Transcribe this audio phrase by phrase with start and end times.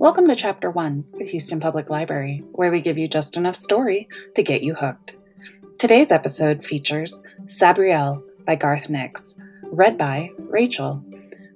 [0.00, 4.08] Welcome to Chapter 1 with Houston Public Library, where we give you just enough story
[4.34, 5.18] to get you hooked.
[5.78, 11.04] Today's episode features Sabriel by Garth Nix, read by Rachel.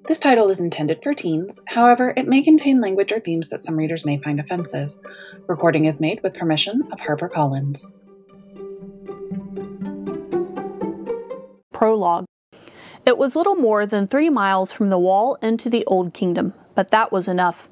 [0.09, 3.77] This title is intended for teens, however, it may contain language or themes that some
[3.77, 4.92] readers may find offensive.
[5.46, 7.98] Recording is made with permission of HarperCollins.
[11.72, 12.26] Prologue
[13.06, 16.91] It was little more than three miles from the wall into the Old Kingdom, but
[16.91, 17.70] that was enough.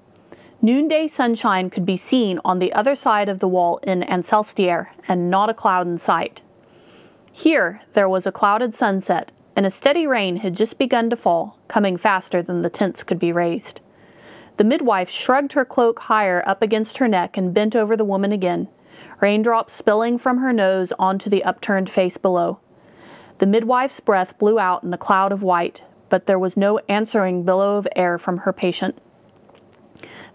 [0.64, 5.28] Noonday sunshine could be seen on the other side of the wall in Ancelstierre, and
[5.28, 6.40] not a cloud in sight.
[7.32, 11.58] Here there was a clouded sunset, and a steady rain had just begun to fall,
[11.66, 13.80] coming faster than the tents could be raised.
[14.56, 18.30] The midwife shrugged her cloak higher up against her neck and bent over the woman
[18.30, 18.68] again,
[19.20, 22.60] raindrops spilling from her nose onto the upturned face below.
[23.38, 27.42] The midwife's breath blew out in a cloud of white, but there was no answering
[27.42, 28.96] billow of air from her patient.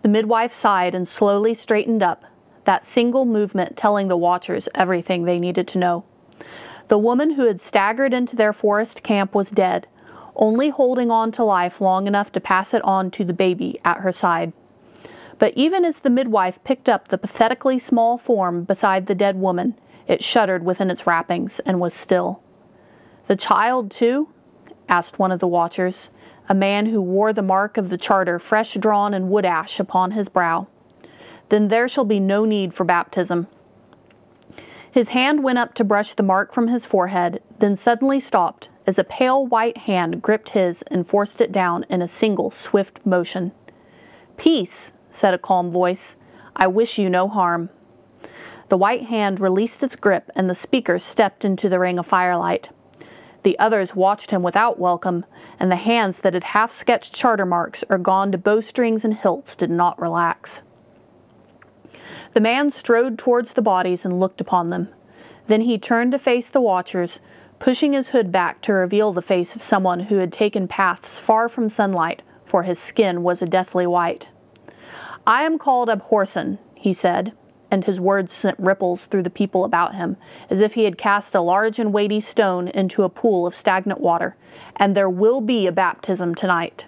[0.08, 2.24] The midwife sighed and slowly straightened up,
[2.64, 6.06] that single movement telling the watchers everything they needed to know.
[6.88, 9.86] The woman who had staggered into their forest camp was dead,
[10.34, 13.98] only holding on to life long enough to pass it on to the baby at
[13.98, 14.54] her side.
[15.40, 19.76] But even as the midwife picked up the pathetically small form beside the dead woman,
[20.08, 22.40] it shuddered within its wrappings and was still.
[23.28, 24.30] The child, too?
[24.88, 26.12] asked one of the watchers
[26.50, 30.12] a man who wore the mark of the charter fresh drawn in wood ash upon
[30.12, 30.68] his brow.
[31.50, 33.48] Then there shall be no need for baptism.
[34.90, 38.98] His hand went up to brush the mark from his forehead, then suddenly stopped as
[38.98, 43.52] a pale white hand gripped his and forced it down in a single swift motion.
[44.38, 46.16] Peace, said a calm voice.
[46.56, 47.70] I wish you no harm.
[48.70, 52.70] The white hand released its grip, and the speaker stepped into the ring of firelight.
[53.48, 55.24] The others watched him without welcome,
[55.58, 59.56] and the hands that had half sketched charter marks or gone to bowstrings and hilts
[59.56, 60.64] did not relax.
[62.34, 64.90] The man strode towards the bodies and looked upon them.
[65.48, 67.22] Then he turned to face the watchers,
[67.58, 71.48] pushing his hood back to reveal the face of someone who had taken paths far
[71.48, 74.28] from sunlight, for his skin was a deathly white.
[75.26, 77.32] I am called Abhorsen, he said,
[77.70, 80.18] and his words sent ripples through the people about him,
[80.50, 84.00] as if he had cast a large and weighty stone into a pool of stagnant
[84.00, 84.36] water,
[84.76, 86.86] and there will be a baptism tonight.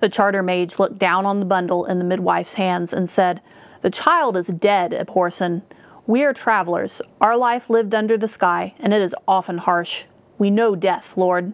[0.00, 3.40] The charter mage looked down on the bundle in the midwife's hands and said,
[3.82, 5.62] The child is dead, Abhorsen.
[6.06, 7.00] We are travelers.
[7.20, 10.04] Our life lived under the sky, and it is often harsh.
[10.38, 11.52] We know death, Lord.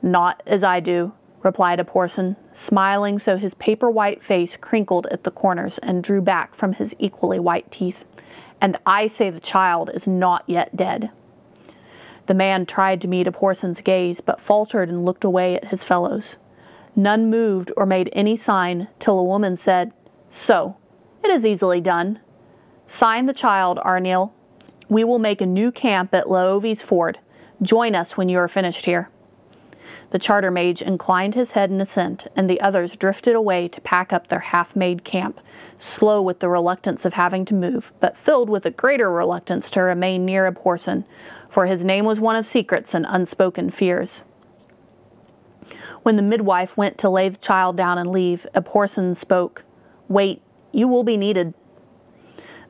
[0.00, 1.12] Not as I do,
[1.46, 6.56] replied Abhorsen, smiling so his paper white face crinkled at the corners and drew back
[6.56, 8.04] from his equally white teeth.
[8.60, 11.08] And I say the child is not yet dead.
[12.26, 16.36] The man tried to meet Abhorsen's gaze, but faltered and looked away at his fellows.
[16.96, 19.92] None moved or made any sign till a woman said,
[20.32, 20.74] So,
[21.22, 22.18] it is easily done.
[22.88, 24.32] Sign the child, Arniel.
[24.88, 27.20] We will make a new camp at Laovi's Ford.
[27.62, 29.10] Join us when you are finished here.
[30.10, 34.12] The charter mage inclined his head in assent, and the others drifted away to pack
[34.12, 35.40] up their half made camp,
[35.78, 39.80] slow with the reluctance of having to move, but filled with a greater reluctance to
[39.80, 41.04] remain near Abhorsen,
[41.48, 44.22] for his name was one of secrets and unspoken fears.
[46.04, 49.64] When the midwife went to lay the child down and leave, Abhorsen spoke.
[50.08, 50.40] Wait,
[50.70, 51.52] you will be needed.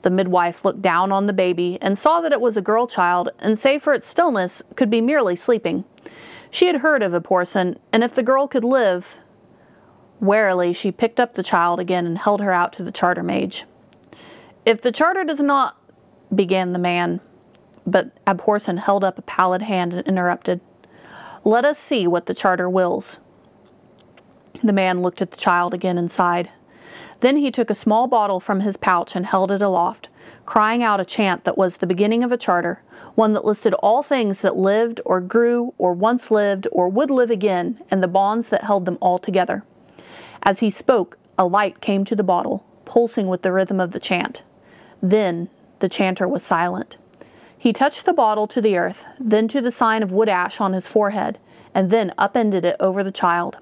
[0.00, 3.28] The midwife looked down on the baby and saw that it was a girl child,
[3.40, 5.84] and save for its stillness, could be merely sleeping.
[6.50, 9.16] She had heard of Abhorsen, and if the girl could live.
[10.20, 13.64] Warily, she picked up the child again and held her out to the charter mage.
[14.64, 15.76] If the charter does not,
[16.34, 17.20] began the man,
[17.86, 20.60] but Abhorsen held up a pallid hand and interrupted.
[21.44, 23.20] Let us see what the charter wills.
[24.62, 26.50] The man looked at the child again and sighed.
[27.20, 30.08] Then he took a small bottle from his pouch and held it aloft,
[30.46, 32.80] crying out a chant that was the beginning of a charter,
[33.16, 37.30] one that listed all things that lived or grew or once lived or would live
[37.30, 39.64] again and the bonds that held them all together.
[40.42, 44.00] As he spoke, a light came to the bottle, pulsing with the rhythm of the
[44.00, 44.42] chant.
[45.02, 45.48] Then
[45.80, 46.96] the chanter was silent.
[47.58, 50.72] He touched the bottle to the earth, then to the sign of wood ash on
[50.72, 51.38] his forehead,
[51.74, 53.56] and then upended it over the child.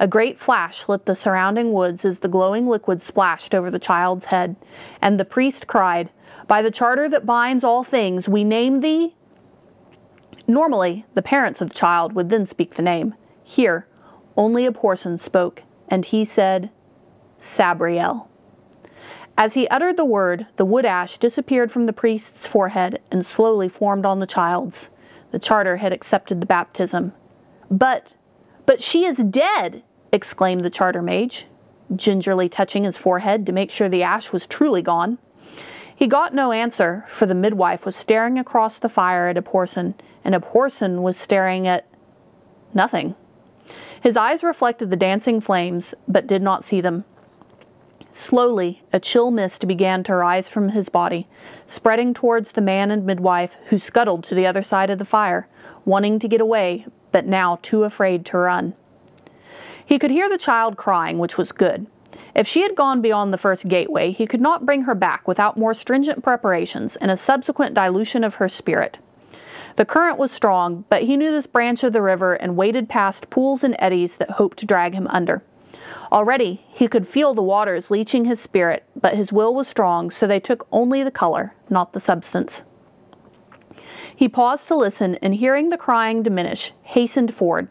[0.00, 4.24] A great flash lit the surrounding woods as the glowing liquid splashed over the child's
[4.26, 4.56] head,
[5.00, 6.10] and the priest cried,
[6.48, 9.14] By the charter that binds all things, we name thee.
[10.48, 13.14] Normally, the parents of the child would then speak the name.
[13.44, 13.86] Here,
[14.36, 16.70] only Abhorsen spoke, and he said,
[17.38, 18.28] Sabriel.
[19.38, 23.68] As he uttered the word, the wood ash disappeared from the priest's forehead and slowly
[23.68, 24.90] formed on the child's.
[25.30, 27.12] The charter had accepted the baptism.
[27.70, 28.16] But
[28.66, 29.82] but she is dead!
[30.10, 31.46] exclaimed the charter mage.
[31.94, 35.18] gingerly touching his forehead to make sure the ash was truly gone.
[35.94, 39.92] He got no answer, for the midwife was staring across the fire at Abhorsen,
[40.24, 41.84] and Abhorsen was staring at
[42.72, 43.14] nothing.
[44.00, 47.04] His eyes reflected the dancing flames, but did not see them.
[48.12, 51.26] Slowly, a chill mist began to rise from his body,
[51.66, 55.48] spreading towards the man and midwife who scuttled to the other side of the fire,
[55.84, 58.74] wanting to get away, but now too afraid to run.
[59.86, 61.86] He could hear the child crying, which was good.
[62.34, 65.56] If she had gone beyond the first gateway, he could not bring her back without
[65.56, 68.98] more stringent preparations and a subsequent dilution of her spirit.
[69.76, 73.30] The current was strong, but he knew this branch of the river and waded past
[73.30, 75.40] pools and eddies that hoped to drag him under.
[76.10, 80.26] Already he could feel the waters leaching his spirit, but his will was strong, so
[80.26, 82.64] they took only the color, not the substance.
[84.16, 87.68] He paused to listen, and hearing the crying diminish, hastened forward.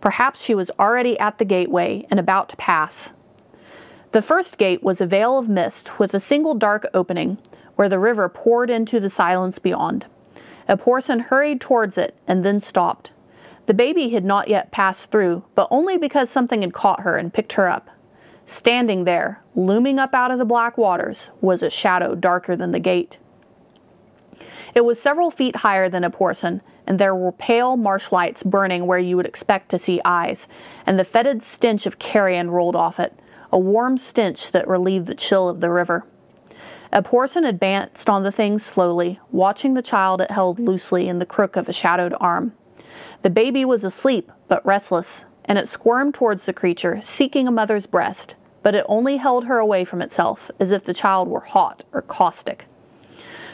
[0.00, 3.10] Perhaps she was already at the gateway and about to pass.
[4.12, 7.36] The first gate was a veil of mist with a single dark opening,
[7.76, 10.06] where the river poured into the silence beyond.
[10.66, 13.10] Abhorsen hurried towards it and then stopped.
[13.66, 17.34] The baby had not yet passed through, but only because something had caught her and
[17.34, 17.90] picked her up.
[18.46, 22.80] Standing there, looming up out of the black waters, was a shadow darker than the
[22.80, 23.18] gate.
[24.74, 28.98] It was several feet higher than Abhorsen, and there were pale marsh lights burning where
[28.98, 30.46] you would expect to see eyes,
[30.86, 33.12] and the fetid stench of carrion rolled off it,
[33.52, 36.04] a warm stench that relieved the chill of the river.
[36.92, 41.56] Abhorsen advanced on the thing slowly, watching the child it held loosely in the crook
[41.56, 42.52] of a shadowed arm.
[43.22, 47.86] The baby was asleep, but restless, and it squirmed towards the creature, seeking a mother's
[47.86, 51.82] breast, but it only held her away from itself, as if the child were hot
[51.92, 52.66] or caustic.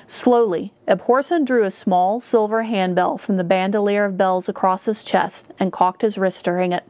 [0.09, 5.47] Slowly, Abhorsen drew a small silver handbell from the bandolier of bells across his chest
[5.59, 6.85] and cocked his wrist to ring it.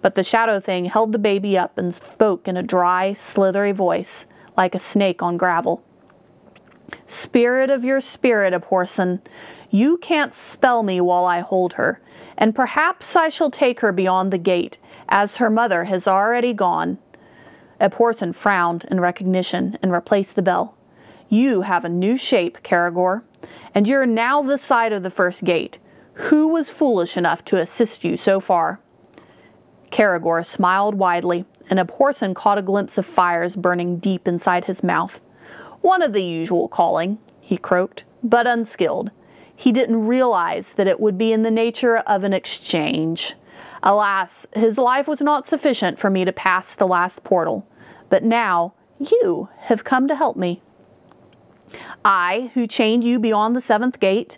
[0.00, 4.26] But the shadow thing held the baby up and spoke in a dry, slithery voice,
[4.56, 5.82] like a snake on gravel.
[7.06, 9.20] Spirit of your spirit, Abhorsen,
[9.70, 12.00] you can't spell me while I hold her,
[12.36, 14.78] and perhaps I shall take her beyond the gate,
[15.08, 16.98] as her mother has already gone.
[17.80, 20.74] Abhorsen frowned in recognition and replaced the bell.
[21.32, 23.22] You have a new shape, Kerrigor,
[23.74, 25.78] and you're now the side of the first gate.
[26.12, 28.80] Who was foolish enough to assist you so far?
[29.90, 35.20] Kerrigor smiled widely, and Abhorsen caught a glimpse of fires burning deep inside his mouth.
[35.80, 39.10] One of the usual calling, he croaked, but unskilled.
[39.56, 43.34] He didn't realize that it would be in the nature of an exchange.
[43.82, 47.66] Alas, his life was not sufficient for me to pass the last portal,
[48.10, 50.60] but now you have come to help me.
[52.04, 54.36] I, who chained you beyond the seventh gate?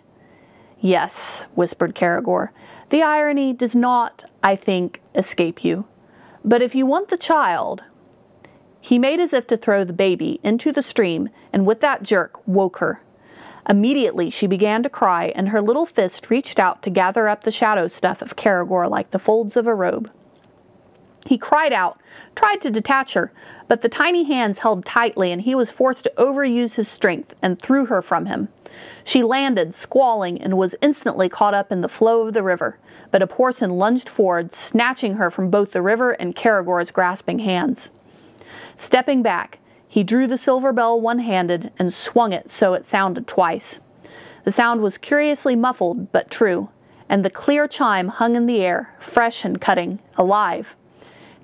[0.79, 2.51] Yes, whispered Kerrigor.
[2.89, 5.85] The irony does not, I think, escape you.
[6.45, 7.83] But if you want the child.
[8.79, 12.39] He made as if to throw the baby into the stream, and with that jerk
[12.47, 13.01] woke her.
[13.67, 17.51] Immediately she began to cry, and her little fist reached out to gather up the
[17.51, 20.09] shadow stuff of Kerrigor like the folds of a robe.
[21.27, 21.99] He cried out,
[22.35, 23.31] tried to detach her,
[23.67, 27.59] but the tiny hands held tightly, and he was forced to overuse his strength and
[27.59, 28.47] threw her from him.
[29.03, 32.77] She landed, squalling, and was instantly caught up in the flow of the river,
[33.09, 37.89] but Abhorsen lunged forward, snatching her from both the river and Kerrigor's grasping hands.
[38.75, 39.57] Stepping back,
[39.87, 43.79] he drew the silver bell one handed and swung it so it sounded twice.
[44.43, 46.69] The sound was curiously muffled, but true,
[47.09, 50.75] and the clear chime hung in the air, fresh and cutting, alive.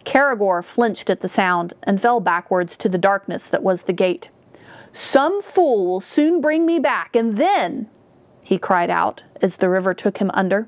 [0.05, 4.29] Kerrigor flinched at the sound and fell backwards to the darkness that was the gate.
[4.93, 7.87] Some fool will soon bring me back, and then,
[8.41, 10.67] he cried out as the river took him under.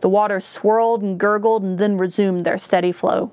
[0.00, 3.32] The waters swirled and gurgled and then resumed their steady flow.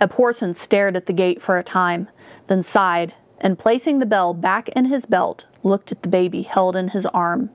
[0.00, 2.08] Abhorsen stared at the gate for a time,
[2.48, 6.74] then sighed, and placing the bell back in his belt, looked at the baby held
[6.76, 7.50] in his arm.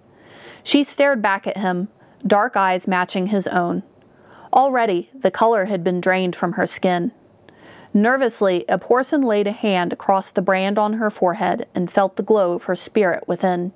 [0.64, 1.90] She stared back at him,
[2.26, 3.84] dark eyes matching his own.
[4.58, 7.12] Already the color had been drained from her skin.
[7.94, 12.54] Nervously, Abhorsen laid a hand across the brand on her forehead and felt the glow
[12.54, 13.72] of her spirit within.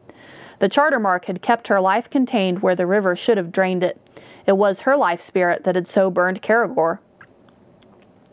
[0.57, 4.01] The charter mark had kept her life contained where the river should have drained it.
[4.47, 6.99] It was her life spirit that had so burned Kerrigor.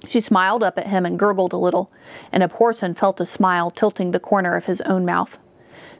[0.08, 1.90] She smiled up at him and gurgled a little,
[2.32, 5.36] and Abhorsen felt a smile tilting the corner of his own mouth.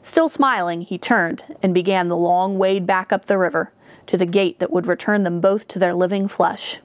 [0.01, 3.71] Still smiling, he turned and began the long wade back up the river,
[4.09, 6.79] to the gate that would return them both to their living flesh.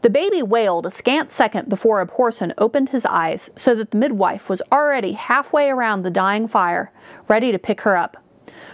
[0.00, 4.48] The baby wailed a scant second before Abhorsen opened his eyes so that the midwife
[4.48, 6.90] was already halfway around the dying fire,
[7.28, 8.16] ready to pick her up.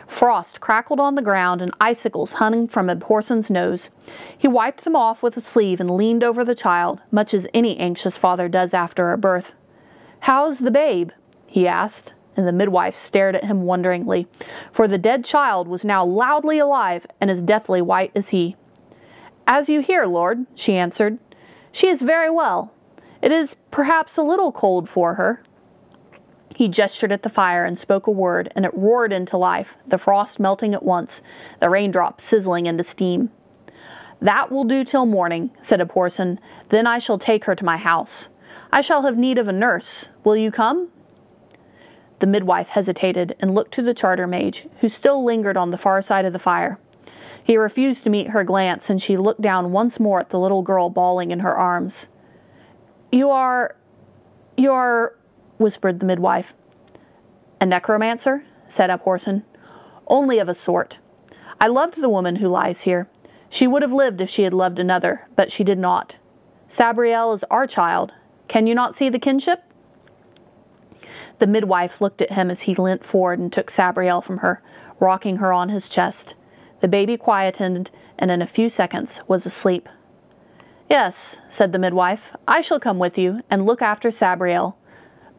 [0.07, 3.91] Frost crackled on the ground and icicles hung from Abhorsen's nose.
[4.39, 7.77] He wiped them off with a sleeve and leaned over the child, much as any
[7.79, 9.55] anxious father does after a birth.
[10.21, 11.11] How's the babe?
[11.47, 14.27] he asked, and the midwife stared at him wonderingly,
[14.73, 18.57] for the dead child was now loudly alive and as deathly white as he.
[19.47, 21.19] As you hear, Lord, she answered.
[21.73, 22.73] She is very well.
[23.21, 25.43] It is perhaps a little cold for her.
[26.55, 29.99] He gestured at the fire and spoke a word, and it roared into life, the
[29.99, 31.23] frost melting at once,
[31.61, 33.31] the raindrops sizzling into steam.
[34.21, 36.39] That will do till morning, said Abhorsen.
[36.69, 38.29] Then I shall take her to my house.
[38.71, 40.09] I shall have need of a nurse.
[40.25, 40.89] Will you come?
[42.23, 46.01] The midwife hesitated and looked to the charter mage, who still lingered on the far
[46.01, 46.79] side of the fire.
[47.43, 50.63] He refused to meet her glance, and she looked down once more at the little
[50.63, 52.07] girl bawling in her arms.
[53.11, 53.75] You are.
[54.57, 55.17] You are.
[55.59, 56.55] whispered the midwife.
[57.61, 58.45] A necromancer?
[58.69, 59.43] said Abhorsen.
[60.07, 60.99] Only of a sort.
[61.61, 63.09] I loved the woman who lies here.
[63.51, 66.15] She would have lived if she had loved another, but she did not.
[66.69, 68.15] Sabriel is our child.
[68.47, 69.65] Can you not see the kinship?
[71.43, 74.63] The midwife looked at him as he leant forward and took Sabriel from her,
[75.01, 76.37] rocking her on his chest.
[76.79, 79.89] The baby quietened and in a few seconds was asleep.
[80.89, 84.77] Yes, said the midwife, I shall come with you and look after Sabriel.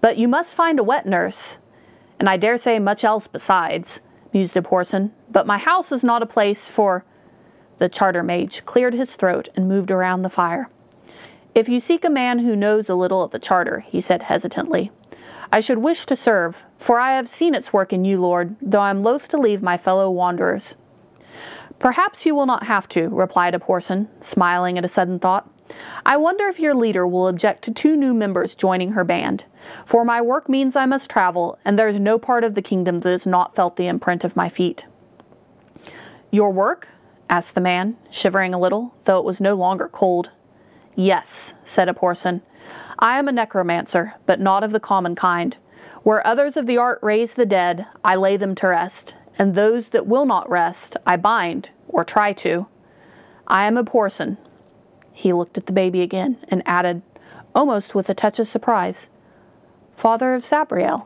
[0.01, 1.55] But you must find a wet nurse.
[2.19, 4.01] And I dare say much else besides,
[4.33, 5.11] mused Abhorsen.
[5.31, 7.05] But my house is not a place for.
[7.77, 10.69] The charter mage cleared his throat and moved around the fire.
[11.55, 14.91] If you seek a man who knows a little of the charter, he said hesitantly,
[15.53, 18.79] I should wish to serve, for I have seen its work in you, Lord, though
[18.79, 20.73] I am loath to leave my fellow wanderers.
[21.77, 25.47] Perhaps you will not have to, replied Abhorsen, smiling at a sudden thought.
[26.07, 29.43] I wonder if your leader will object to two new members joining her band.
[29.85, 33.01] For my work means I must travel, and there is no part of the kingdom
[33.01, 34.85] that has not felt the imprint of my feet.
[36.31, 36.87] Your work?
[37.29, 40.31] asked the man, shivering a little, though it was no longer cold.
[40.95, 42.41] Yes, said Abhorsen.
[42.99, 45.55] I am a necromancer, but not of the common kind.
[46.03, 49.89] Where others of the art raise the dead, I lay them to rest, and those
[49.89, 52.67] that will not rest I bind, or try to.
[53.47, 54.37] I am Abhorsen.
[55.11, 57.01] He looked at the baby again and added,
[57.55, 59.07] almost with a touch of surprise,
[59.95, 61.05] Father of Sabriel.